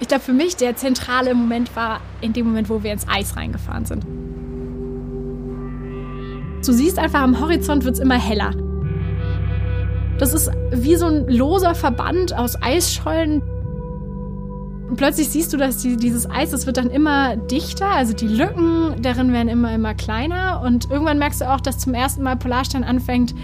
[0.00, 3.36] Ich glaube, für mich der zentrale Moment war in dem Moment, wo wir ins Eis
[3.36, 4.04] reingefahren sind.
[6.64, 8.52] Du siehst einfach, am Horizont wird es immer heller.
[10.18, 13.42] Das ist wie so ein loser Verband aus Eisschollen.
[14.88, 18.26] Und plötzlich siehst du, dass die, dieses Eis, das wird dann immer dichter, also die
[18.26, 20.62] Lücken darin werden immer, immer kleiner.
[20.64, 23.34] Und irgendwann merkst du auch, dass zum ersten Mal Polarstern anfängt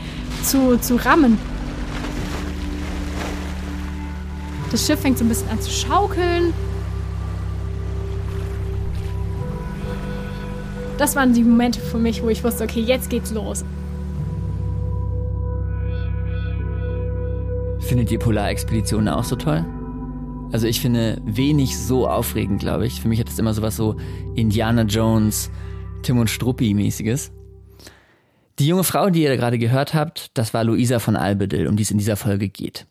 [0.43, 1.39] zu, zu rammen.
[4.75, 6.53] Das Schiff fängt so ein bisschen an zu schaukeln.
[10.99, 13.65] Das waren die Momente für mich, wo ich wusste, okay, jetzt geht's los.
[17.83, 19.65] Findet ihr Polarexpeditionen auch so toll?
[20.51, 23.01] Also ich finde wenig so aufregend, glaube ich.
[23.01, 23.95] Für mich hat es immer sowas so
[24.35, 25.53] Indiana Jones,
[26.03, 27.31] Tim und Struppi mäßiges.
[28.59, 31.85] Die junge Frau, die ihr gerade gehört habt, das war Luisa von Albedil, um die
[31.85, 32.89] es in dieser Folge geht.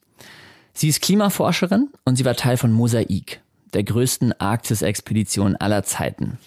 [0.74, 3.42] Sie ist Klimaforscherin und sie war Teil von Mosaik,
[3.74, 6.40] der größten Arktis-Expedition aller Zeiten.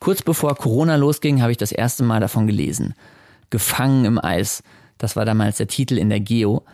[0.00, 2.94] Kurz bevor Corona losging, habe ich das erste Mal davon gelesen.
[3.50, 4.62] Gefangen im Eis.
[4.98, 6.64] Das war damals der Titel in der Geo.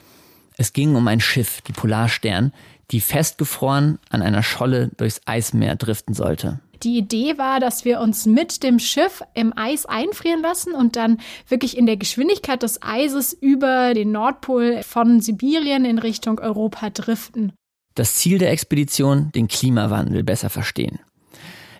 [0.56, 2.52] Es ging um ein Schiff, die Polarstern,
[2.90, 6.60] die festgefroren an einer Scholle durchs Eismeer driften sollte.
[6.82, 11.18] Die Idee war, dass wir uns mit dem Schiff im Eis einfrieren lassen und dann
[11.48, 17.52] wirklich in der Geschwindigkeit des Eises über den Nordpol von Sibirien in Richtung Europa driften.
[17.94, 20.98] Das Ziel der Expedition, den Klimawandel besser verstehen.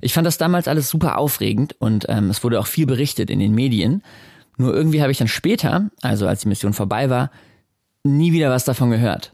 [0.00, 3.38] Ich fand das damals alles super aufregend und ähm, es wurde auch viel berichtet in
[3.38, 4.02] den Medien.
[4.56, 7.30] Nur irgendwie habe ich dann später, also als die Mission vorbei war,
[8.04, 9.32] nie wieder was davon gehört.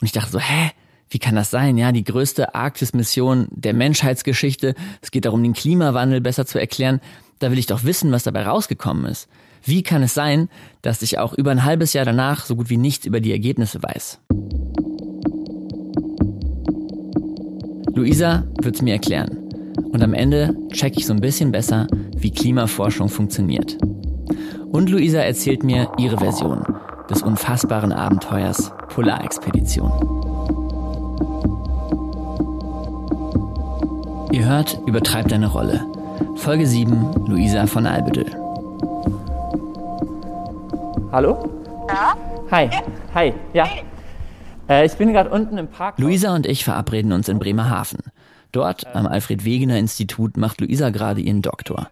[0.00, 0.70] Und ich dachte so, hä?
[1.12, 1.76] Wie kann das sein?
[1.76, 4.74] Ja, die größte Arktis-Mission der Menschheitsgeschichte.
[5.02, 7.02] Es geht darum, den Klimawandel besser zu erklären.
[7.38, 9.28] Da will ich doch wissen, was dabei rausgekommen ist.
[9.62, 10.48] Wie kann es sein,
[10.80, 13.82] dass ich auch über ein halbes Jahr danach so gut wie nichts über die Ergebnisse
[13.82, 14.20] weiß?
[17.94, 19.36] Luisa wird es mir erklären.
[19.92, 23.76] Und am Ende check ich so ein bisschen besser, wie Klimaforschung funktioniert.
[24.70, 26.64] Und Luisa erzählt mir ihre Version
[27.10, 30.31] des unfassbaren Abenteuers Polarexpedition.
[34.32, 35.86] Ihr hört Übertreibt deine Rolle.
[36.36, 38.26] Folge 7, Luisa von Albedel.
[41.12, 41.48] Hallo?
[41.88, 42.16] Ja?
[42.50, 42.70] Hi.
[43.14, 43.34] Hi.
[43.52, 43.68] Ja.
[44.68, 45.98] Äh, ich bin gerade unten im Park.
[45.98, 48.00] Luisa und ich verabreden uns in Bremerhaven.
[48.52, 51.88] Dort, am Alfred Wegener Institut, macht Luisa gerade ihren Doktor.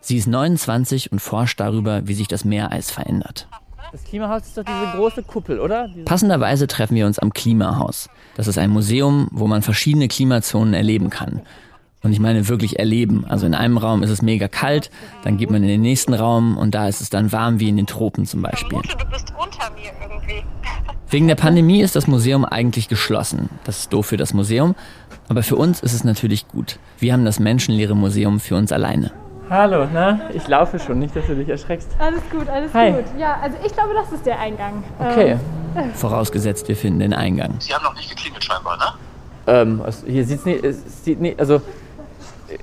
[0.00, 3.48] Sie ist 29 und forscht darüber, wie sich das Meereis verändert.
[3.92, 5.88] Das Klimahaus ist doch diese große Kuppel, oder?
[5.88, 8.08] Diese Passenderweise treffen wir uns am Klimahaus.
[8.36, 11.42] Das ist ein Museum, wo man verschiedene Klimazonen erleben kann.
[12.02, 13.26] Und ich meine wirklich erleben.
[13.28, 14.90] Also in einem Raum ist es mega kalt,
[15.24, 17.76] dann geht man in den nächsten Raum und da ist es dann warm wie in
[17.76, 18.78] den Tropen zum Beispiel.
[21.10, 23.50] Wegen der Pandemie ist das Museum eigentlich geschlossen.
[23.64, 24.74] Das ist doof für das Museum,
[25.28, 26.78] aber für uns ist es natürlich gut.
[26.98, 29.12] Wir haben das menschenleere Museum für uns alleine.
[29.52, 30.30] Hallo, na?
[30.32, 31.90] Ich laufe schon, nicht, dass du dich erschreckst.
[31.98, 32.92] Alles gut, alles Hi.
[32.92, 33.04] gut.
[33.18, 34.82] Ja, also ich glaube, das ist der Eingang.
[34.98, 35.36] Okay.
[35.94, 37.56] Vorausgesetzt, wir finden den Eingang.
[37.58, 38.84] Sie haben noch nicht geklingelt scheinbar, ne?
[39.46, 41.60] Ähm, also hier sieht's nicht, es sieht nicht, also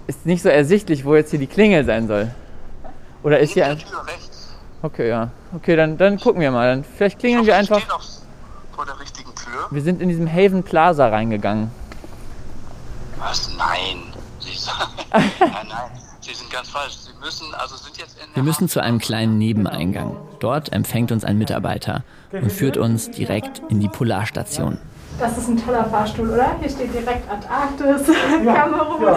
[0.08, 2.32] ist nicht so ersichtlich, wo jetzt hier die Klingel sein soll.
[3.22, 3.78] Oder ist hier In ein.
[3.78, 4.56] der Tür rechts.
[4.82, 5.30] Okay, ja.
[5.56, 6.70] Okay, dann, dann gucken wir mal.
[6.70, 7.82] Dann vielleicht klingeln wir Ich einfach.
[7.82, 8.02] stehe noch
[8.76, 9.68] vor der richtigen Tür.
[9.70, 11.70] Wir sind in diesem Haven Plaza reingegangen.
[13.20, 13.52] Was?
[13.56, 14.02] Nein.
[14.40, 16.09] Sie sagen, nein, nein.
[16.52, 16.94] Ganz falsch.
[16.94, 20.16] Sie müssen, also sind jetzt in der Wir müssen zu einem kleinen Nebeneingang.
[20.40, 24.80] Dort empfängt uns ein Mitarbeiter und führt uns direkt in die Polarstation.
[25.20, 26.56] Das ist ein toller Fahrstuhl, oder?
[26.60, 28.16] Hier steht direkt Antarktis,
[28.46, 29.16] Kamerun.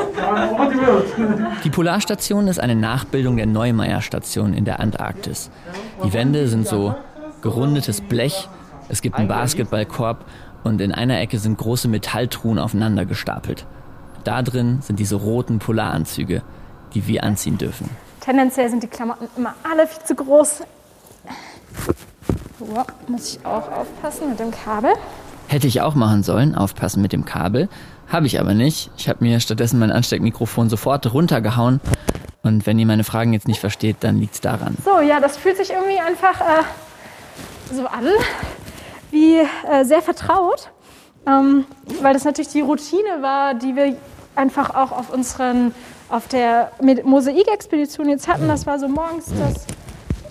[1.62, 5.50] Die Polarstation ist eine Nachbildung der Neumeier-Station in der Antarktis.
[6.04, 6.94] Die Wände sind so
[7.40, 8.48] gerundetes Blech,
[8.88, 10.24] es gibt einen Basketballkorb
[10.64, 13.66] und in einer Ecke sind große Metalltruhen aufeinander gestapelt.
[14.24, 16.42] Da drin sind diese roten Polaranzüge,
[16.94, 17.88] die wir anziehen dürfen.
[18.20, 20.62] Tendenziell sind die Klamotten immer alle viel zu groß.
[22.58, 22.66] So,
[23.08, 24.92] muss ich auch aufpassen mit dem Kabel.
[25.48, 27.68] Hätte ich auch machen sollen, aufpassen mit dem Kabel.
[28.08, 28.90] Habe ich aber nicht.
[28.96, 31.80] Ich habe mir stattdessen mein Ansteckmikrofon sofort runtergehauen.
[32.42, 34.76] Und wenn ihr meine Fragen jetzt nicht versteht, dann liegt's daran.
[34.84, 38.06] So, ja, das fühlt sich irgendwie einfach äh, so an,
[39.10, 40.70] wie äh, sehr vertraut,
[41.26, 41.64] ähm,
[42.00, 43.96] weil das natürlich die Routine war, die wir
[44.34, 45.74] einfach auch auf unseren,
[46.12, 46.70] auf der
[47.04, 48.46] Mosaikexpedition jetzt hatten.
[48.46, 49.66] Das war so morgens das,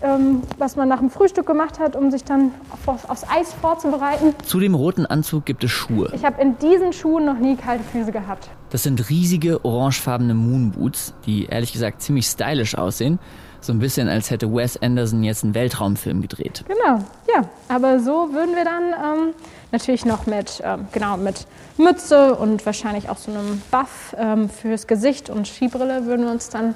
[0.03, 2.51] ähm, was man nach dem Frühstück gemacht hat, um sich dann
[2.85, 4.35] auf, aufs Eis vorzubereiten.
[4.45, 6.11] Zu dem roten Anzug gibt es Schuhe.
[6.13, 8.49] Ich habe in diesen Schuhen noch nie kalte Füße gehabt.
[8.69, 13.17] Das sind riesige orangefarbene Moonboots, die ehrlich gesagt ziemlich stylisch aussehen.
[13.61, 16.63] So ein bisschen, als hätte Wes Anderson jetzt einen Weltraumfilm gedreht.
[16.67, 17.03] Genau,
[17.33, 17.43] ja.
[17.67, 19.33] Aber so würden wir dann ähm,
[19.71, 21.45] natürlich noch mit, ähm, genau, mit
[21.77, 26.49] Mütze und wahrscheinlich auch so einem Buff ähm, fürs Gesicht und Skibrille würden wir uns
[26.49, 26.73] dann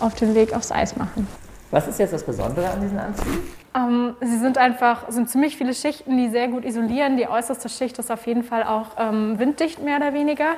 [0.00, 1.28] auf den Weg aufs Eis machen.
[1.70, 3.38] Was ist jetzt das Besondere an diesen Anzügen?
[3.74, 7.18] Ähm, sie sind einfach, sind ziemlich viele Schichten, die sehr gut isolieren.
[7.18, 10.54] Die äußerste Schicht ist auf jeden Fall auch ähm, winddicht, mehr oder weniger.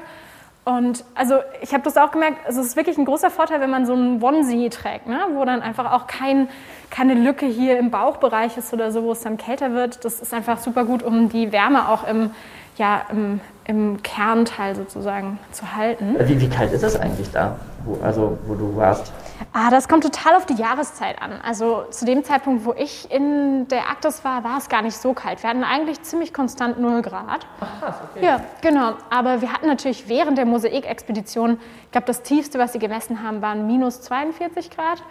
[0.68, 3.70] Und also ich habe das auch gemerkt, also es ist wirklich ein großer Vorteil, wenn
[3.70, 5.18] man so einen Onesie trägt, ne?
[5.32, 6.50] wo dann einfach auch kein,
[6.90, 10.04] keine Lücke hier im Bauchbereich ist oder so, wo es dann kälter wird.
[10.04, 12.32] Das ist einfach super gut, um die Wärme auch im,
[12.76, 16.16] ja, im, im Kernteil sozusagen zu halten.
[16.18, 19.12] Wie, wie kalt ist es eigentlich da, wo, also wo du warst?
[19.52, 21.32] Ah, das kommt total auf die Jahreszeit an.
[21.46, 25.12] Also zu dem Zeitpunkt, wo ich in der Arktis war, war es gar nicht so
[25.12, 25.42] kalt.
[25.42, 27.46] Wir hatten eigentlich ziemlich konstant 0 Grad.
[27.60, 28.24] Ach krass, okay.
[28.24, 28.94] Ja, genau.
[29.10, 33.42] Aber wir hatten natürlich während der Mosaikexpedition, ich glaube, das tiefste, was sie gemessen haben,
[33.42, 35.02] waren minus 42 Grad.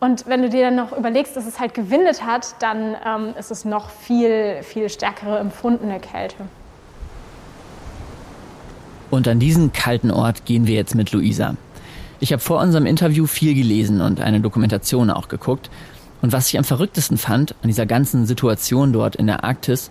[0.00, 3.50] Und wenn du dir dann noch überlegst, dass es halt gewindet hat, dann ähm, ist
[3.50, 6.46] es noch viel, viel stärkere empfundene Kälte.
[9.10, 11.56] Und an diesen kalten Ort gehen wir jetzt mit Luisa.
[12.20, 15.70] Ich habe vor unserem Interview viel gelesen und eine Dokumentation auch geguckt.
[16.22, 19.90] Und was ich am verrücktesten fand an dieser ganzen Situation dort in der Arktis,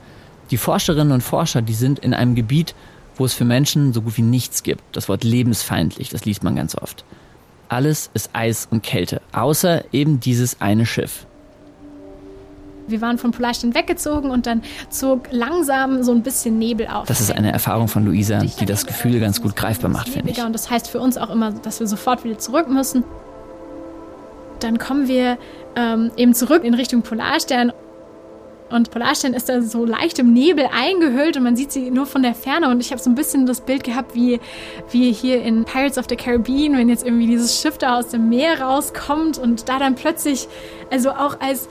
[0.51, 2.75] die Forscherinnen und Forscher, die sind in einem Gebiet,
[3.17, 4.81] wo es für Menschen so gut wie nichts gibt.
[4.93, 7.03] Das Wort lebensfeindlich, das liest man ganz oft.
[7.67, 11.25] Alles ist Eis und Kälte, außer eben dieses eine Schiff.
[12.89, 17.07] Wir waren vom Polarstern weggezogen und dann zog langsam so ein bisschen Nebel auf.
[17.07, 20.41] Das ist eine Erfahrung von Luisa, die das Gefühl ganz gut greifbar macht, finde ich.
[20.41, 23.03] Und das heißt für uns auch immer, dass wir sofort wieder zurück müssen.
[24.59, 25.37] Dann kommen wir
[25.75, 27.71] ähm, eben zurück in Richtung Polarstern
[28.69, 32.21] und Polarstern ist da so leicht im Nebel eingehüllt und man sieht sie nur von
[32.21, 32.69] der Ferne.
[32.69, 34.39] Und ich habe so ein bisschen das Bild gehabt, wie,
[34.91, 38.29] wie hier in Pirates of the Caribbean, wenn jetzt irgendwie dieses Schiff da aus dem
[38.29, 40.47] Meer rauskommt und da dann plötzlich,
[40.91, 41.67] also auch als,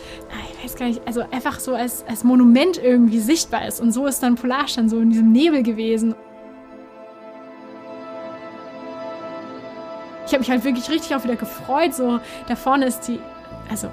[0.59, 3.81] ich weiß gar nicht, also einfach so als, als Monument irgendwie sichtbar ist.
[3.81, 6.17] Und so ist dann Polarstern so in diesem Nebel gewesen.
[10.27, 11.95] Ich habe mich halt wirklich richtig auch wieder gefreut.
[11.95, 13.19] So, da vorne ist die,
[13.71, 13.89] also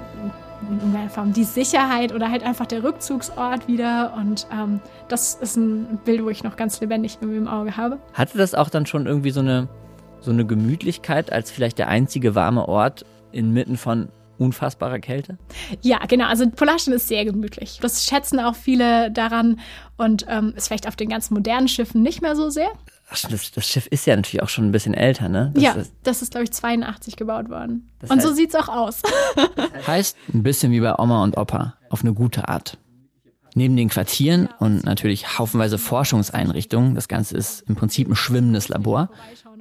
[0.68, 4.14] in irgendeiner Form die Sicherheit oder halt einfach der Rückzugsort wieder.
[4.16, 7.98] Und ähm, das ist ein Bild, wo ich noch ganz lebendig irgendwie im Auge habe.
[8.12, 9.68] Hatte das auch dann schon irgendwie so eine,
[10.20, 14.08] so eine Gemütlichkeit als vielleicht der einzige warme Ort inmitten von
[14.38, 15.38] unfassbarer Kälte?
[15.82, 16.26] Ja, genau.
[16.26, 17.78] Also Polarstern ist sehr gemütlich.
[17.80, 19.60] Das schätzen auch viele daran
[19.96, 22.68] und ähm, ist vielleicht auf den ganz modernen Schiffen nicht mehr so sehr.
[23.08, 25.52] Ach, das, das, Schiff ist ja natürlich auch schon ein bisschen älter, ne?
[25.54, 27.88] Das ja, ist, das ist, glaube ich, 82 gebaut worden.
[28.02, 29.00] und heißt, so sieht es auch aus.
[29.86, 32.78] heißt ein bisschen wie bei Oma und Opa, auf eine gute Art.
[33.58, 39.08] Neben den Quartieren und natürlich haufenweise Forschungseinrichtungen, das Ganze ist im Prinzip ein schwimmendes Labor,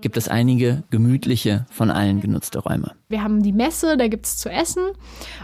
[0.01, 2.91] gibt es einige gemütliche, von allen genutzte Räume.
[3.07, 4.83] Wir haben die Messe, da gibt es zu essen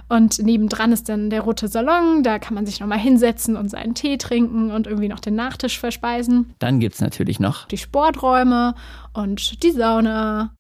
[0.09, 3.95] und nebendran ist dann der rote Salon, da kann man sich nochmal hinsetzen und seinen
[3.95, 6.53] Tee trinken und irgendwie noch den Nachtisch verspeisen.
[6.59, 8.75] Dann gibt es natürlich noch die Sporträume
[9.13, 10.53] und die Sauna.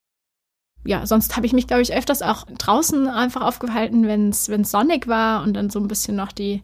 [0.85, 5.09] Ja, sonst habe ich mich, glaube ich, öfters auch draußen einfach aufgehalten, wenn es sonnig
[5.09, 6.63] war und dann so ein bisschen noch die,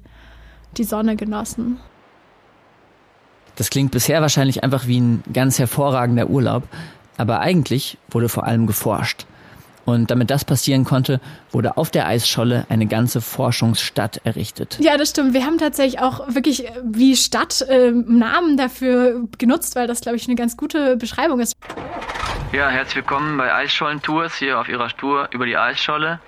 [0.77, 1.79] die Sonne genossen.
[3.55, 6.63] Das klingt bisher wahrscheinlich einfach wie ein ganz hervorragender Urlaub.
[7.17, 9.25] Aber eigentlich wurde vor allem geforscht.
[9.87, 11.21] Und damit das passieren konnte,
[11.51, 14.77] wurde auf der Eisscholle eine ganze Forschungsstadt errichtet.
[14.81, 15.33] Ja, das stimmt.
[15.33, 20.17] Wir haben tatsächlich auch wirklich äh, wie Stadt äh, Namen dafür genutzt, weil das, glaube
[20.17, 21.53] ich, eine ganz gute Beschreibung ist.
[22.51, 26.19] Ja, herzlich willkommen bei Eisschollen-Tours hier auf Ihrer Tour über die Eisscholle.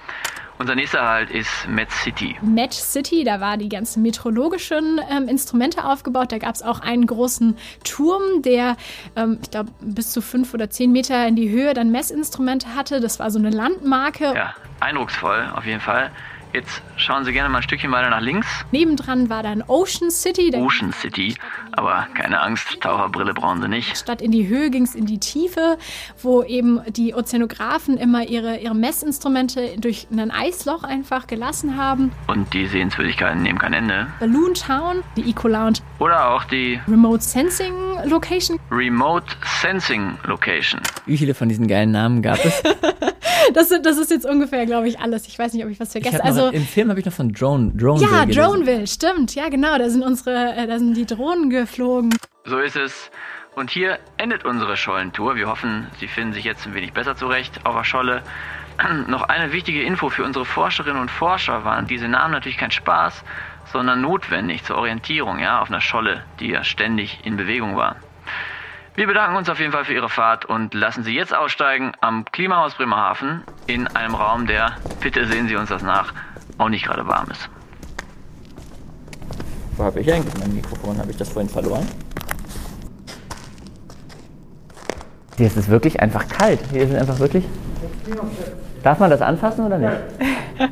[0.59, 2.35] Unser nächster Halt ist Met City.
[2.41, 6.33] Met City, da war die ganzen meteorologischen ähm, Instrumente aufgebaut.
[6.33, 8.75] Da gab es auch einen großen Turm, der,
[9.15, 12.99] ähm, ich glaube, bis zu fünf oder zehn Meter in die Höhe dann Messinstrumente hatte.
[12.99, 14.33] Das war so eine Landmarke.
[14.35, 16.11] Ja, eindrucksvoll auf jeden Fall.
[16.51, 18.47] Jetzt schauen Sie gerne mal ein Stückchen weiter nach links.
[18.71, 20.51] Nebendran war dann Ocean City.
[20.55, 21.35] Ocean City,
[21.73, 23.95] aber keine Angst, Taucherbrille brauchen Sie nicht.
[23.95, 25.77] Statt in die Höhe ging es in die Tiefe,
[26.23, 32.11] wo eben die Ozeanographen immer ihre, ihre Messinstrumente durch ein Eisloch einfach gelassen haben.
[32.25, 34.07] Und die Sehenswürdigkeiten nehmen kein Ende.
[34.19, 35.79] Balloon Town, die Eco Lounge.
[35.99, 37.75] Oder auch die Remote Sensing
[38.05, 38.59] Location.
[38.71, 39.27] Remote
[39.61, 40.81] Sensing Location.
[41.05, 42.63] Wie viele von diesen geilen Namen gab es?
[43.53, 45.27] das, das ist jetzt ungefähr, glaube ich, alles.
[45.27, 46.17] Ich weiß nicht, ob ich was vergesse.
[46.17, 49.35] Ich also im Film habe ich noch von Drone, Droneville Ja, Droneville, stimmt.
[49.35, 49.77] Ja, genau.
[49.77, 52.15] Da sind unsere, äh, da sind die Drohnen geflogen.
[52.45, 53.11] So ist es.
[53.55, 55.35] Und hier endet unsere Schollentour.
[55.35, 58.23] Wir hoffen, Sie finden sich jetzt ein wenig besser zurecht auf der Scholle.
[59.07, 63.23] noch eine wichtige Info für unsere Forscherinnen und Forscher waren diese Namen natürlich kein Spaß,
[63.71, 67.97] sondern notwendig zur Orientierung ja, auf einer Scholle, die ja ständig in Bewegung war.
[68.99, 72.25] Wir bedanken uns auf jeden Fall für Ihre Fahrt und lassen Sie jetzt aussteigen am
[72.25, 76.13] Klimahaus Bremerhaven in einem Raum, der, bitte sehen Sie uns das nach,
[76.57, 77.49] auch nicht gerade warm ist.
[79.77, 80.97] Wo habe ich eigentlich mein Mikrofon?
[80.97, 81.87] Habe ich das vorhin verloren?
[85.37, 86.59] Hier ist es wirklich einfach kalt.
[86.69, 87.45] Hier ist es einfach wirklich.
[88.83, 89.97] Darf man das anfassen oder nicht?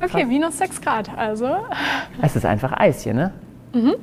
[0.00, 1.58] Okay, minus 6 Grad, also.
[2.22, 3.32] Es ist einfach Eis hier, ne?
[3.74, 3.98] Krass.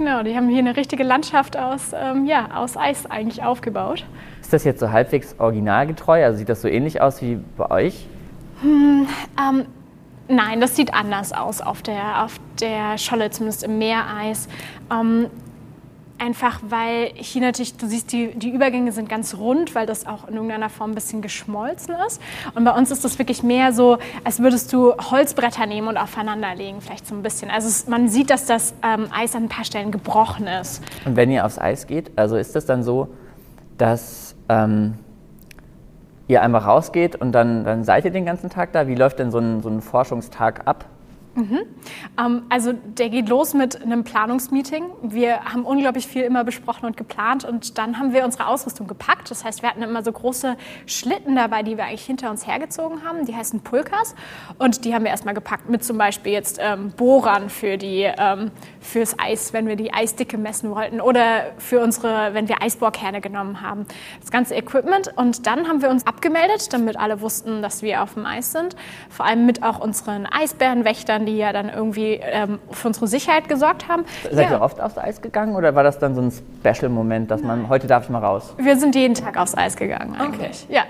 [0.00, 4.06] Genau, die haben hier eine richtige Landschaft aus, ähm, ja, aus Eis eigentlich aufgebaut.
[4.40, 6.24] Ist das jetzt so halbwegs originalgetreu?
[6.24, 8.06] Also sieht das so ähnlich aus wie bei euch?
[8.64, 9.66] Ähm,
[10.26, 14.48] nein, das sieht anders aus auf der, auf der Scholle, zumindest im Meereis.
[14.90, 15.26] Ähm,
[16.20, 20.28] einfach weil hier natürlich, du siehst, die, die Übergänge sind ganz rund, weil das auch
[20.28, 22.20] in irgendeiner Form ein bisschen geschmolzen ist.
[22.54, 26.80] Und bei uns ist das wirklich mehr so, als würdest du Holzbretter nehmen und aufeinanderlegen,
[26.80, 27.50] vielleicht so ein bisschen.
[27.50, 30.82] Also es, man sieht, dass das ähm, Eis an ein paar Stellen gebrochen ist.
[31.04, 33.08] Und wenn ihr aufs Eis geht, also ist das dann so,
[33.78, 34.94] dass ähm,
[36.28, 38.86] ihr einmal rausgeht und dann, dann seid ihr den ganzen Tag da?
[38.86, 40.84] Wie läuft denn so ein, so ein Forschungstag ab?
[41.36, 44.84] Ähm, also der geht los mit einem Planungsmeeting.
[45.02, 49.30] Wir haben unglaublich viel immer besprochen und geplant und dann haben wir unsere Ausrüstung gepackt.
[49.30, 50.56] Das heißt, wir hatten immer so große
[50.86, 53.24] Schlitten dabei, die wir eigentlich hinter uns hergezogen haben.
[53.26, 54.14] Die heißen Pulkas
[54.58, 58.50] und die haben wir erstmal gepackt mit zum Beispiel jetzt ähm, Bohrern für die, ähm,
[58.80, 63.60] fürs Eis, wenn wir die Eisdicke messen wollten oder für unsere, wenn wir Eisbohrkerne genommen
[63.60, 63.86] haben.
[64.20, 68.14] Das ganze Equipment und dann haben wir uns abgemeldet, damit alle wussten, dass wir auf
[68.14, 68.76] dem Eis sind.
[69.08, 73.88] Vor allem mit auch unseren Eisbärenwächtern, die ja dann irgendwie ähm, für unsere Sicherheit gesorgt
[73.88, 74.04] haben.
[74.30, 74.56] Seid ja.
[74.56, 77.86] ihr oft aufs Eis gegangen oder war das dann so ein Special-Moment, dass man, heute
[77.86, 78.54] darf ich mal raus?
[78.58, 80.66] Wir sind jeden Tag aufs Eis gegangen eigentlich.
[80.68, 80.82] Ja.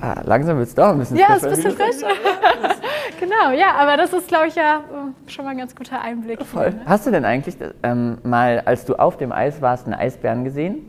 [0.00, 1.96] Ah, langsam wird es doch ein bisschen Ja, ist ein bisschen frisch.
[3.20, 6.40] genau, ja, aber das ist, glaube ich, ja äh, schon mal ein ganz guter Einblick.
[6.44, 6.72] Voll.
[6.86, 10.88] Hast du denn eigentlich ähm, mal, als du auf dem Eis warst, einen Eisbären gesehen?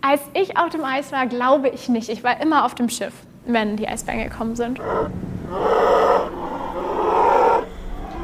[0.00, 2.08] Als ich auf dem Eis war, glaube ich nicht.
[2.08, 3.12] Ich war immer auf dem Schiff,
[3.46, 4.80] wenn die Eisbären gekommen sind.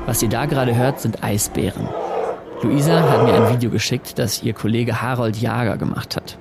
[0.09, 1.87] Was ihr da gerade hört, sind Eisbären.
[2.62, 6.38] Luisa hat mir ein Video geschickt, das ihr Kollege Harold Jager gemacht hat.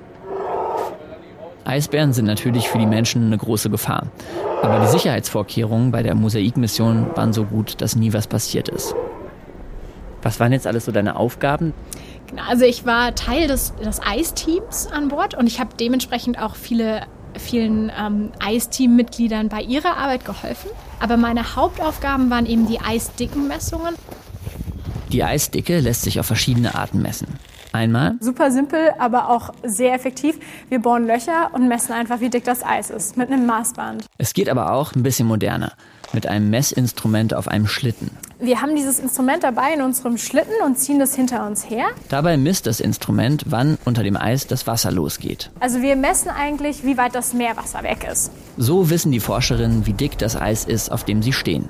[1.66, 4.06] Eisbären sind natürlich für die Menschen eine große Gefahr.
[4.62, 8.94] Aber die Sicherheitsvorkehrungen bei der Mosaikmission waren so gut, dass nie was passiert ist.
[10.22, 11.74] Was waren jetzt alles so deine Aufgaben?
[12.26, 16.56] Genau, also ich war Teil des, des Eisteams an Bord und ich habe dementsprechend auch
[16.56, 17.02] viele,
[17.36, 20.70] vielen ähm, Eisteam-Mitgliedern bei ihrer Arbeit geholfen.
[21.00, 23.94] Aber meine Hauptaufgaben waren eben die Eisdickenmessungen.
[25.12, 27.28] Die Eisdicke lässt sich auf verschiedene Arten messen.
[27.72, 30.38] Einmal Super simpel, aber auch sehr effektiv.
[30.68, 34.06] Wir bohren Löcher und messen einfach, wie dick das Eis ist, mit einem Maßband.
[34.16, 35.72] Es geht aber auch ein bisschen moderner,
[36.12, 38.10] mit einem Messinstrument auf einem Schlitten.
[38.40, 41.86] Wir haben dieses Instrument dabei in unserem Schlitten und ziehen das hinter uns her.
[42.08, 45.50] Dabei misst das Instrument, wann unter dem Eis das Wasser losgeht.
[45.58, 48.30] Also wir messen eigentlich, wie weit das Meerwasser weg ist.
[48.56, 51.68] So wissen die Forscherinnen, wie dick das Eis ist, auf dem sie stehen.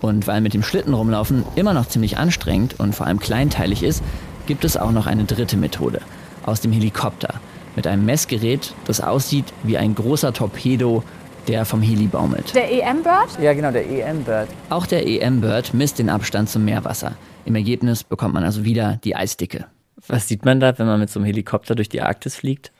[0.00, 4.02] Und weil mit dem Schlitten rumlaufen immer noch ziemlich anstrengend und vor allem kleinteilig ist,
[4.46, 6.00] gibt es auch noch eine dritte Methode.
[6.46, 7.34] Aus dem Helikopter.
[7.76, 11.02] Mit einem Messgerät, das aussieht wie ein großer Torpedo,
[11.48, 12.54] der vom Heli baumelt.
[12.54, 14.48] Der EM-Bird, Ja, genau, der EM-Bird.
[14.70, 17.16] Auch der EM-Bird misst den Abstand zum Meerwasser.
[17.44, 19.66] Im Ergebnis bekommt man also wieder die Eisdicke.
[20.06, 22.70] Was sieht man da, wenn man mit so einem Helikopter durch die Arktis fliegt?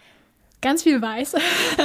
[0.61, 1.35] ganz viel weiß.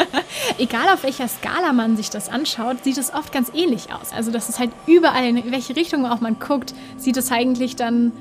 [0.57, 4.11] Egal auf welcher Skala man sich das anschaut, sieht es oft ganz ähnlich aus.
[4.13, 8.11] Also das ist halt überall, in welche Richtung auch man guckt, sieht es eigentlich dann,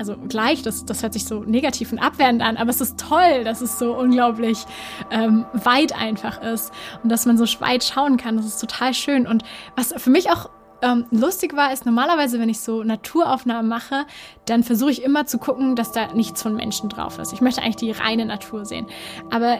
[0.00, 3.44] also gleich, das, das hört sich so negativ und abwertend an, aber es ist toll,
[3.44, 4.64] dass es so unglaublich
[5.10, 8.38] ähm, weit einfach ist und dass man so weit schauen kann.
[8.38, 9.26] Das ist total schön.
[9.26, 9.42] Und
[9.76, 10.48] was für mich auch
[10.80, 14.06] ähm, lustig war, ist normalerweise, wenn ich so Naturaufnahmen mache,
[14.46, 17.34] dann versuche ich immer zu gucken, dass da nichts von Menschen drauf ist.
[17.34, 18.86] Ich möchte eigentlich die reine Natur sehen.
[19.30, 19.58] Aber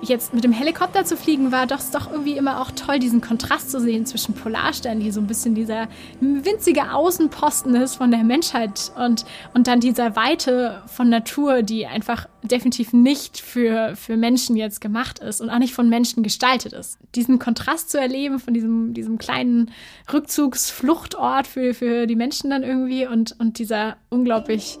[0.00, 3.70] jetzt mit dem Helikopter zu fliegen, war doch, doch irgendwie immer auch toll, diesen Kontrast
[3.70, 5.88] zu sehen zwischen Polarstern, die so ein bisschen dieser
[6.20, 9.24] winzige Außenposten ist von der Menschheit und,
[9.54, 15.18] und dann dieser Weite von Natur, die einfach definitiv nicht für, für Menschen jetzt gemacht
[15.18, 16.98] ist und auch nicht von Menschen gestaltet ist.
[17.14, 19.72] Diesen Kontrast zu erleben von diesem, diesem kleinen
[20.12, 24.78] Rückzugsfluchtort für, für die Menschen dann irgendwie und, und dieser unglaublich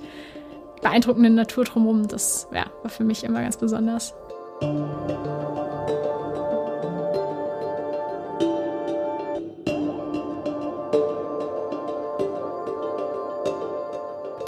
[0.80, 4.14] beeindruckenden Natur drumherum, das ja, war für mich immer ganz besonders.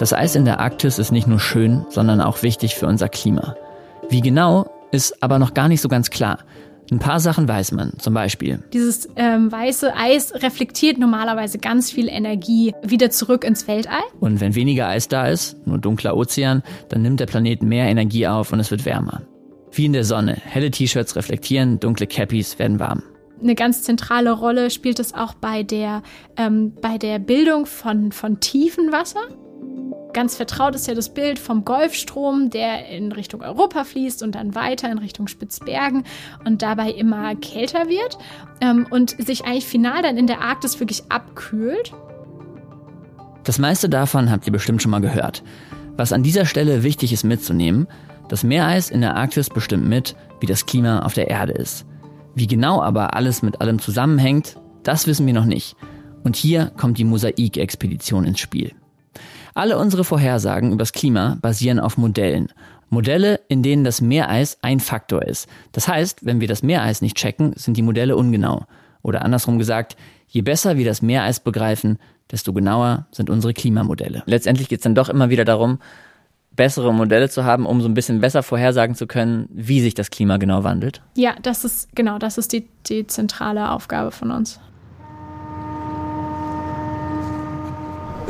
[0.00, 3.54] Das Eis in der Arktis ist nicht nur schön, sondern auch wichtig für unser Klima.
[4.08, 6.38] Wie genau, ist aber noch gar nicht so ganz klar.
[6.90, 8.60] Ein paar Sachen weiß man, zum Beispiel.
[8.72, 14.00] Dieses ähm, weiße Eis reflektiert normalerweise ganz viel Energie wieder zurück ins Weltall.
[14.20, 18.26] Und wenn weniger Eis da ist, nur dunkler Ozean, dann nimmt der Planet mehr Energie
[18.26, 19.20] auf und es wird wärmer.
[19.72, 20.36] Wie in der Sonne.
[20.44, 23.02] Helle T-Shirts reflektieren, dunkle Cappies werden warm.
[23.42, 26.02] Eine ganz zentrale Rolle spielt es auch bei der,
[26.36, 29.20] ähm, bei der Bildung von, von Tiefenwasser.
[30.12, 34.54] Ganz vertraut ist ja das Bild vom Golfstrom, der in Richtung Europa fließt und dann
[34.54, 36.04] weiter in Richtung Spitzbergen
[36.44, 38.18] und dabei immer kälter wird
[38.60, 41.92] ähm, und sich eigentlich final dann in der Arktis wirklich abkühlt.
[43.44, 45.42] Das meiste davon habt ihr bestimmt schon mal gehört.
[45.96, 47.86] Was an dieser Stelle wichtig ist mitzunehmen,
[48.30, 51.84] das Meereis in der Arktis bestimmt mit, wie das Klima auf der Erde ist.
[52.36, 55.76] Wie genau aber alles mit allem zusammenhängt, das wissen wir noch nicht.
[56.22, 58.72] Und hier kommt die Mosaik-Expedition ins Spiel.
[59.54, 62.52] Alle unsere Vorhersagen übers Klima basieren auf Modellen.
[62.88, 65.48] Modelle, in denen das Meereis ein Faktor ist.
[65.72, 68.64] Das heißt, wenn wir das Meereis nicht checken, sind die Modelle ungenau.
[69.02, 69.96] Oder andersrum gesagt,
[70.28, 71.98] je besser wir das Meereis begreifen,
[72.30, 74.22] desto genauer sind unsere Klimamodelle.
[74.26, 75.80] Letztendlich geht es dann doch immer wieder darum,
[76.60, 80.10] bessere Modelle zu haben, um so ein bisschen besser vorhersagen zu können, wie sich das
[80.10, 81.00] Klima genau wandelt.
[81.16, 84.60] Ja, das ist genau, das ist die, die zentrale Aufgabe von uns.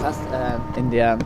[0.01, 1.19] hast äh, in der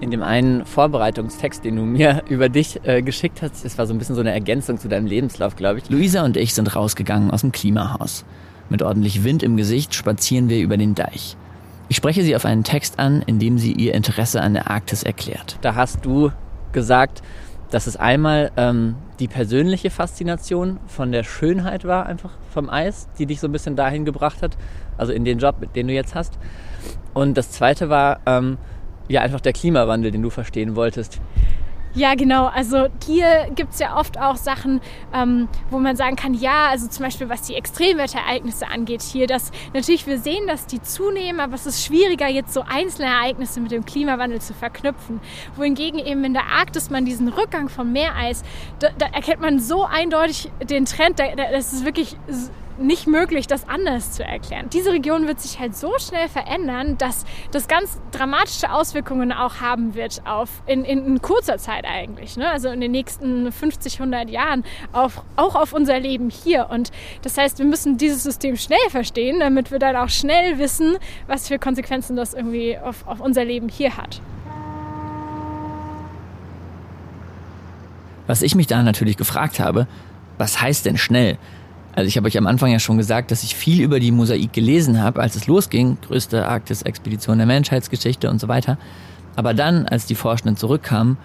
[0.00, 3.94] in dem einen Vorbereitungstext, den du mir über dich äh, geschickt hast, das war so
[3.94, 5.88] ein bisschen so eine Ergänzung zu deinem Lebenslauf, glaube ich.
[5.88, 8.26] Luisa und ich sind rausgegangen aus dem Klimahaus.
[8.68, 11.38] Mit ordentlich Wind im Gesicht spazieren wir über den Deich.
[11.88, 15.04] Ich spreche sie auf einen Text an, in dem sie ihr Interesse an der Arktis
[15.04, 15.56] erklärt.
[15.60, 16.32] Da hast du
[16.72, 17.22] gesagt,
[17.70, 23.26] dass es einmal ähm, die persönliche Faszination von der Schönheit war, einfach vom Eis, die
[23.26, 24.56] dich so ein bisschen dahin gebracht hat,
[24.98, 26.38] also in den Job, den du jetzt hast.
[27.14, 28.58] Und das zweite war ähm,
[29.08, 31.20] ja einfach der Klimawandel, den du verstehen wolltest.
[31.96, 32.44] Ja, genau.
[32.44, 34.82] Also hier gibt es ja oft auch Sachen,
[35.14, 39.50] ähm, wo man sagen kann, ja, also zum Beispiel was die Extremwetterereignisse angeht hier, dass
[39.72, 43.70] natürlich wir sehen, dass die zunehmen, aber es ist schwieriger, jetzt so einzelne Ereignisse mit
[43.70, 45.20] dem Klimawandel zu verknüpfen.
[45.56, 48.42] Wohingegen eben in der Arktis man diesen Rückgang von Meereis,
[48.78, 52.18] da, da erkennt man so eindeutig den Trend, da, da, das ist wirklich
[52.78, 54.68] nicht möglich, das anders zu erklären.
[54.72, 59.94] Diese Region wird sich halt so schnell verändern, dass das ganz dramatische Auswirkungen auch haben
[59.94, 62.50] wird auf in, in, in kurzer Zeit eigentlich, ne?
[62.50, 66.68] also in den nächsten 50, 100 Jahren auf, auch auf unser Leben hier.
[66.70, 66.90] Und
[67.22, 70.96] das heißt, wir müssen dieses System schnell verstehen, damit wir dann auch schnell wissen,
[71.26, 74.20] was für Konsequenzen das irgendwie auf, auf unser Leben hier hat.
[78.26, 79.86] Was ich mich da natürlich gefragt habe,
[80.38, 81.38] was heißt denn schnell?
[81.96, 84.52] Also ich habe euch am Anfang ja schon gesagt, dass ich viel über die Mosaik
[84.52, 88.76] gelesen habe, als es losging, größte Arktis-Expedition der Menschheitsgeschichte und so weiter.
[89.34, 91.16] Aber dann, als die Forschenden zurückkamen,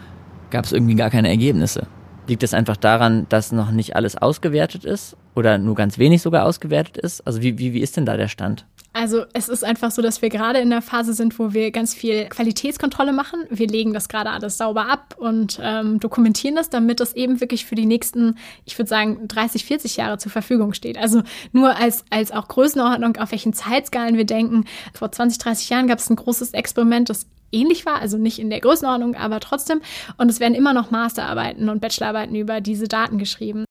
[0.49, 1.87] gab es irgendwie gar keine Ergebnisse.
[2.31, 6.45] Liegt es einfach daran, dass noch nicht alles ausgewertet ist oder nur ganz wenig sogar
[6.45, 7.27] ausgewertet ist?
[7.27, 8.65] Also wie, wie, wie ist denn da der Stand?
[8.93, 11.93] Also es ist einfach so, dass wir gerade in der Phase sind, wo wir ganz
[11.93, 13.41] viel Qualitätskontrolle machen.
[13.49, 17.65] Wir legen das gerade alles sauber ab und ähm, dokumentieren das, damit das eben wirklich
[17.65, 20.97] für die nächsten, ich würde sagen, 30, 40 Jahre zur Verfügung steht.
[20.97, 24.63] Also nur als, als auch Größenordnung, auf welchen Zeitskalen wir denken.
[24.93, 28.49] Vor 20, 30 Jahren gab es ein großes Experiment, das ähnlich war, also nicht in
[28.49, 29.81] der Größenordnung, aber trotzdem.
[30.17, 33.65] Und es werden immer noch Masterarbeiten und Bachelorarbeiten über diese Daten geschrieben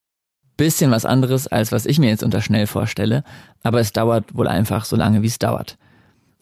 [0.61, 3.25] bisschen was anderes, als was ich mir jetzt unter schnell vorstelle,
[3.63, 5.79] aber es dauert wohl einfach so lange, wie es dauert.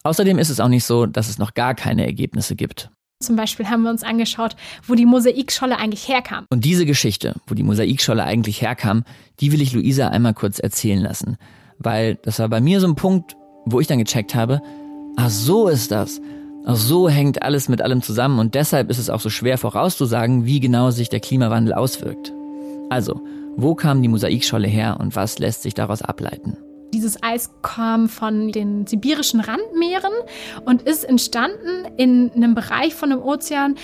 [0.03, 2.90] Außerdem ist es auch nicht so, dass es noch gar keine Ergebnisse gibt.
[3.22, 6.46] Zum Beispiel haben wir uns angeschaut, wo die Mosaikscholle eigentlich herkam.
[6.51, 9.05] Und diese Geschichte, wo die Mosaikscholle eigentlich herkam,
[9.38, 11.37] die will ich Luisa einmal kurz erzählen lassen.
[11.79, 14.61] Weil das war bei mir so ein Punkt, wo ich dann gecheckt habe,
[15.16, 16.20] ach so ist das.
[16.64, 20.44] Ach so hängt alles mit allem zusammen und deshalb ist es auch so schwer vorauszusagen,
[20.44, 22.32] wie genau sich der Klimawandel auswirkt.
[22.90, 23.20] Also,
[23.56, 26.56] wo kam die Mosaikscholle her und was lässt sich daraus ableiten?
[26.94, 30.12] Dieses Eis kam von den sibirischen Randmeeren
[30.64, 33.74] und ist entstanden in einem Bereich von einem Ozean,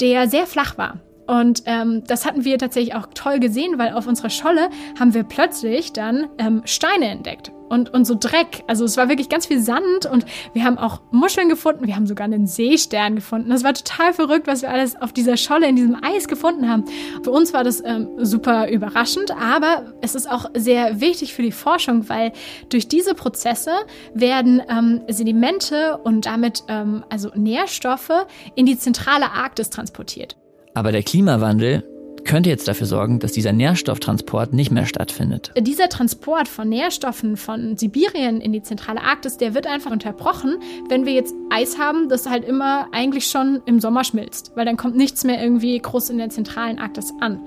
[0.00, 1.00] der sehr flach war.
[1.26, 5.24] Und ähm, das hatten wir tatsächlich auch toll gesehen, weil auf unserer Scholle haben wir
[5.24, 8.64] plötzlich dann ähm, Steine entdeckt und, und so Dreck.
[8.66, 11.86] Also es war wirklich ganz viel Sand und wir haben auch Muscheln gefunden.
[11.86, 13.50] Wir haben sogar einen Seestern gefunden.
[13.50, 16.84] Das war total verrückt, was wir alles auf dieser Scholle in diesem Eis gefunden haben.
[17.22, 21.52] Für uns war das ähm, super überraschend, aber es ist auch sehr wichtig für die
[21.52, 22.32] Forschung, weil
[22.68, 23.72] durch diese Prozesse
[24.14, 30.36] werden ähm, Sedimente und damit ähm, also Nährstoffe in die zentrale Arktis transportiert.
[30.74, 31.82] Aber der Klimawandel
[32.28, 35.50] könnte jetzt dafür sorgen, dass dieser Nährstofftransport nicht mehr stattfindet.
[35.58, 41.06] Dieser Transport von Nährstoffen von Sibirien in die zentrale Arktis, der wird einfach unterbrochen, wenn
[41.06, 44.94] wir jetzt Eis haben, das halt immer eigentlich schon im Sommer schmilzt, weil dann kommt
[44.94, 47.40] nichts mehr irgendwie groß in der zentralen Arktis an.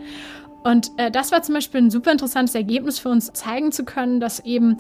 [0.63, 4.19] Und äh, das war zum Beispiel ein super interessantes Ergebnis für uns, zeigen zu können,
[4.19, 4.77] dass eben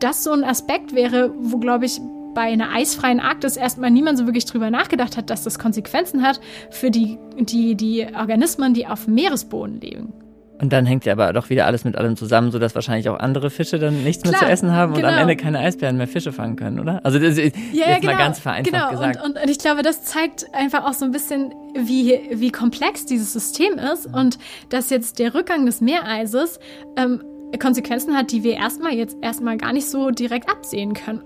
[0.00, 2.00] das so ein Aspekt wäre, wo, glaube ich,
[2.34, 6.40] bei einer eisfreien Arktis erstmal niemand so wirklich drüber nachgedacht hat, dass das Konsequenzen hat
[6.70, 10.12] für die, die, die Organismen, die auf dem Meeresboden leben.
[10.60, 13.50] Und dann hängt ja aber doch wieder alles mit allem zusammen, sodass wahrscheinlich auch andere
[13.50, 15.08] Fische dann nichts Klar, mehr zu essen haben genau.
[15.08, 15.30] und am genau.
[15.30, 17.00] Ende keine Eisbären mehr Fische fangen können, oder?
[17.04, 18.90] Also das ist ja, jetzt genau, mal ganz vereinfacht genau.
[18.90, 19.22] gesagt.
[19.24, 23.32] Und, und, ich glaube, das zeigt einfach auch so ein bisschen, wie, wie komplex dieses
[23.32, 26.60] System ist und dass jetzt der Rückgang des Meereises
[26.96, 27.22] ähm,
[27.58, 31.22] Konsequenzen hat, die wir erstmal jetzt erstmal gar nicht so direkt absehen können.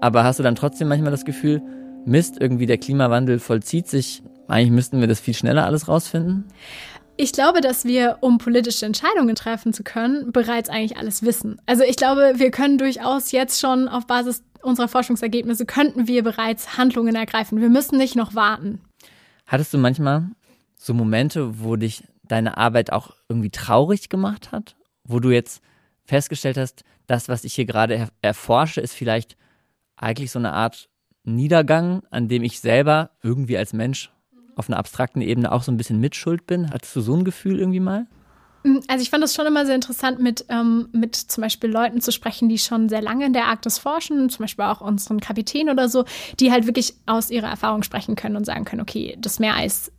[0.00, 1.62] Aber hast du dann trotzdem manchmal das Gefühl,
[2.04, 6.44] Mist, irgendwie der Klimawandel vollzieht sich, eigentlich müssten wir das viel schneller alles rausfinden?
[7.16, 11.60] Ich glaube, dass wir, um politische Entscheidungen treffen zu können, bereits eigentlich alles wissen.
[11.64, 16.76] Also ich glaube, wir können durchaus jetzt schon auf Basis unserer Forschungsergebnisse, könnten wir bereits
[16.76, 17.60] Handlungen ergreifen.
[17.60, 18.80] Wir müssen nicht noch warten.
[19.46, 20.28] Hattest du manchmal
[20.76, 24.76] so Momente, wo dich deine Arbeit auch irgendwie traurig gemacht hat?
[25.04, 25.62] Wo du jetzt
[26.04, 29.36] festgestellt hast, das, was ich hier gerade erforsche, ist vielleicht
[29.96, 30.88] eigentlich so eine Art
[31.24, 34.12] Niedergang, an dem ich selber irgendwie als Mensch
[34.54, 36.70] auf einer abstrakten Ebene auch so ein bisschen mitschuld bin.
[36.70, 38.06] Hattest du so ein Gefühl irgendwie mal?
[38.62, 42.00] Mm, also ich fand es schon immer sehr interessant, mit, ähm, mit zum Beispiel Leuten
[42.00, 45.68] zu sprechen, die schon sehr lange in der Arktis forschen, zum Beispiel auch unseren Kapitän
[45.68, 46.04] oder so,
[46.40, 49.92] die halt wirklich aus ihrer Erfahrung sprechen können und sagen können, okay, das Meereis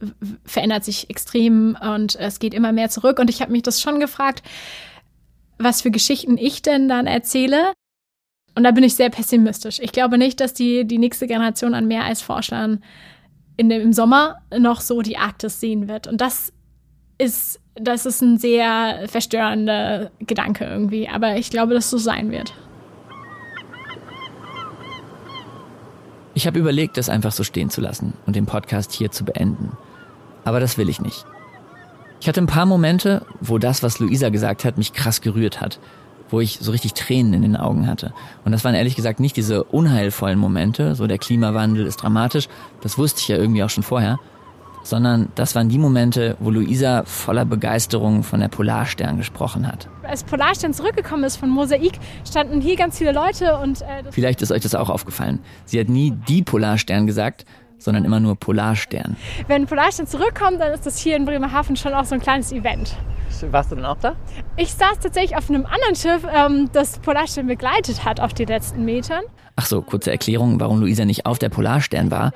[0.45, 3.19] verändert sich extrem und es geht immer mehr zurück.
[3.19, 4.43] Und ich habe mich das schon gefragt,
[5.60, 7.73] was für Geschichten ich denn dann erzähle.
[8.58, 9.78] Und da bin ich sehr pessimistisch.
[9.80, 12.84] Ich glaube nicht, dass die, die nächste Generation an Meereisforschern
[13.56, 16.08] in dem, im Sommer noch so die Arktis sehen wird.
[16.08, 16.52] Und das
[17.20, 21.08] ist, das ist ein sehr verstörender Gedanke irgendwie.
[21.08, 22.52] Aber ich glaube, dass so sein wird.
[26.34, 29.74] Ich habe überlegt, das einfach so stehen zu lassen und den Podcast hier zu beenden.
[30.46, 31.28] Aber das will ich nicht.
[32.22, 35.80] Ich hatte ein paar Momente, wo das, was Luisa gesagt hat, mich krass gerührt hat
[36.30, 38.13] wo ich so richtig Tränen in den Augen hatte.
[38.46, 42.48] Und das waren ehrlich gesagt nicht diese unheilvollen Momente, so der Klimawandel ist dramatisch,
[42.82, 44.20] das wusste ich ja irgendwie auch schon vorher,
[44.84, 49.90] sondern das waren die Momente, wo Luisa voller Begeisterung von der Polarstern gesprochen hat.
[50.04, 53.82] Als Polarstern zurückgekommen ist von Mosaik, standen hier ganz viele Leute und...
[53.82, 55.40] Äh, Vielleicht ist euch das auch aufgefallen.
[55.66, 57.46] Sie hat nie die Polarstern gesagt,
[57.78, 59.16] sondern immer nur Polarstern.
[59.48, 62.96] Wenn Polarstern zurückkommt, dann ist das hier in Bremerhaven schon auch so ein kleines Event.
[63.52, 64.16] Warst du denn auch da?
[64.56, 68.84] Ich saß tatsächlich auf einem anderen Schiff, ähm, das Polarstern begleitet hat auf die letzten
[68.84, 69.24] Metern.
[69.56, 72.32] Ach so, kurze Erklärung, warum Luisa nicht auf der Polarstern war.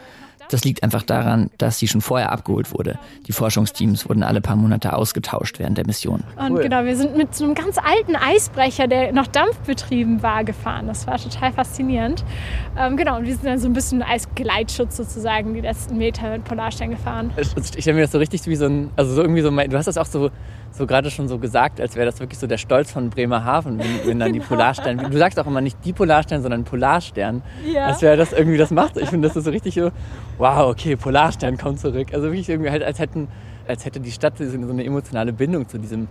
[0.52, 3.00] Das liegt einfach daran, dass sie schon vorher abgeholt wurde.
[3.28, 6.24] Die Forschungsteams wurden alle paar Monate ausgetauscht während der Mission.
[6.38, 6.62] Und cool.
[6.64, 10.88] genau, wir sind mit so einem ganz alten Eisbrecher, der noch dampfbetrieben war, gefahren.
[10.88, 12.26] Das war total faszinierend.
[12.78, 16.44] Ähm, genau, und wir sind dann so ein bisschen Eisgleitschutz sozusagen die letzten Meter mit
[16.44, 17.32] Polarstern gefahren.
[17.38, 19.78] Ich, ich stelle mir das so richtig wie so ein, also so irgendwie so, du
[19.78, 20.32] hast das auch so
[20.72, 24.08] so gerade schon so gesagt, als wäre das wirklich so der Stolz von Bremerhaven, wenn,
[24.08, 24.44] wenn dann genau.
[24.44, 25.12] die Polarstern.
[25.12, 27.44] Du sagst auch immer nicht die Polarstern, sondern Polarstern.
[27.66, 27.88] Ja.
[27.88, 28.98] Als wäre das irgendwie, das macht.
[28.98, 29.92] Ich finde, das ist so richtig so,
[30.38, 32.08] wow, okay, Polarstern kommt zurück.
[32.14, 33.28] Also wirklich irgendwie halt, als hätten,
[33.68, 36.08] als hätte die Stadt so eine emotionale Bindung zu diesem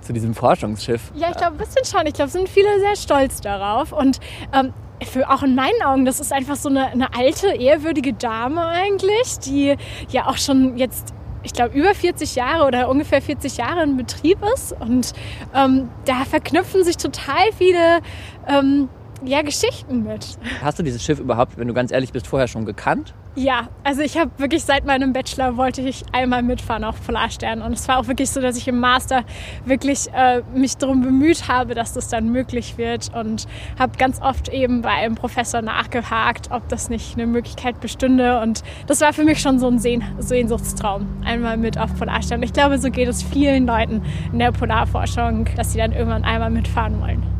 [0.00, 1.12] zu diesem Forschungsschiff.
[1.14, 2.06] Ja, ich glaube ein bisschen schon.
[2.06, 3.92] Ich glaube, sind viele sehr stolz darauf.
[3.92, 4.20] Und
[4.54, 4.72] ähm,
[5.04, 9.38] für, auch in meinen Augen, das ist einfach so eine, eine alte, ehrwürdige Dame eigentlich,
[9.40, 9.76] die
[10.10, 11.14] ja auch schon jetzt
[11.48, 14.72] ich glaube, über 40 Jahre oder ungefähr 40 Jahre in Betrieb ist.
[14.78, 15.14] Und
[15.54, 18.00] ähm, da verknüpfen sich total viele
[18.46, 18.90] ähm,
[19.24, 20.38] ja, Geschichten mit.
[20.62, 23.14] Hast du dieses Schiff überhaupt, wenn du ganz ehrlich bist, vorher schon gekannt?
[23.38, 27.72] Ja, also ich habe wirklich seit meinem Bachelor wollte ich einmal mitfahren auf Polarstern und
[27.72, 29.22] es war auch wirklich so, dass ich im Master
[29.64, 33.46] wirklich äh, mich darum bemüht habe, dass das dann möglich wird und
[33.78, 38.64] habe ganz oft eben bei einem Professor nachgehakt, ob das nicht eine Möglichkeit bestünde und
[38.88, 42.42] das war für mich schon so ein Sehn Sehnsuchtstraum, einmal mit auf Polarstern.
[42.42, 46.50] Ich glaube, so geht es vielen Leuten in der Polarforschung, dass sie dann irgendwann einmal
[46.50, 47.37] mitfahren wollen.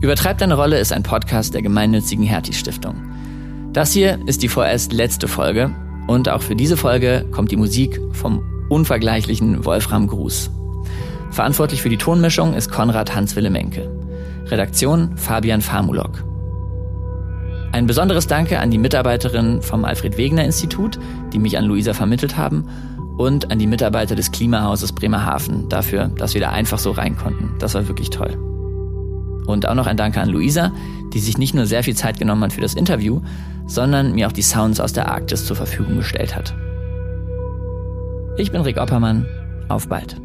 [0.00, 2.94] Übertreib deine Rolle ist ein Podcast der gemeinnützigen Hertie Stiftung.
[3.74, 5.74] Das hier ist die vorerst letzte Folge
[6.06, 10.50] und auch für diese Folge kommt die Musik vom unvergleichlichen Wolfram Gruß.
[11.30, 13.90] Verantwortlich für die Tonmischung ist Konrad Hans-Wille Menke.
[14.46, 16.24] Redaktion Fabian Famulok.
[17.72, 20.98] Ein besonderes Danke an die Mitarbeiterinnen vom Alfred Wegener Institut,
[21.32, 22.66] die mich an Luisa vermittelt haben,
[23.18, 27.54] und an die Mitarbeiter des Klimahauses Bremerhaven dafür, dass wir da einfach so rein konnten.
[27.58, 28.49] Das war wirklich toll.
[29.50, 30.72] Und auch noch ein Danke an Luisa,
[31.12, 33.20] die sich nicht nur sehr viel Zeit genommen hat für das Interview,
[33.66, 36.54] sondern mir auch die Sounds aus der Arktis zur Verfügung gestellt hat.
[38.36, 39.26] Ich bin Rick Oppermann.
[39.68, 40.16] Auf bald.